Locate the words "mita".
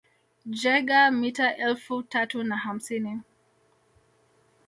1.11-1.57